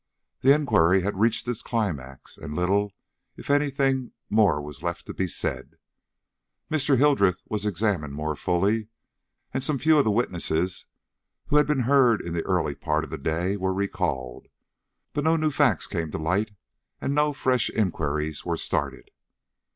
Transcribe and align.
The 0.39 0.51
inquiry 0.51 1.01
had 1.01 1.19
reached 1.19 1.47
its 1.47 1.61
climax, 1.61 2.35
and 2.35 2.55
little, 2.55 2.91
if 3.37 3.51
any 3.51 3.69
thing, 3.69 4.13
more 4.31 4.59
was 4.59 4.81
left 4.81 5.05
to 5.05 5.13
be 5.13 5.27
said. 5.27 5.77
Mr. 6.71 6.97
Hildreth 6.97 7.43
was 7.49 7.67
examined 7.67 8.15
more 8.15 8.35
fully, 8.35 8.87
and 9.53 9.63
some 9.63 9.77
few 9.77 9.99
of 9.99 10.03
the 10.03 10.09
witnesses 10.09 10.87
who 11.49 11.57
had 11.57 11.67
been 11.67 11.81
heard 11.81 12.19
in 12.19 12.33
the 12.33 12.41
early 12.47 12.73
part 12.73 13.03
of 13.03 13.11
the 13.11 13.17
day 13.19 13.55
were 13.55 13.75
recalled, 13.75 14.47
but 15.13 15.23
no 15.23 15.35
new 15.35 15.51
facts 15.51 15.85
came 15.85 16.09
to 16.09 16.17
light, 16.17 16.49
and 16.99 17.13
no 17.13 17.31
fresh 17.31 17.69
inquiries 17.69 18.43
were 18.43 18.57
started. 18.57 19.11